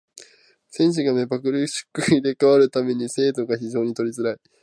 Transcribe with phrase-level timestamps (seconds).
[0.79, 4.39] 運手が目まぐるしく入れ替わる為に精度が非常に取りづらい。